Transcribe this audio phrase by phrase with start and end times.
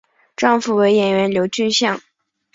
[0.35, 2.01] 丈夫为演员刘俊相。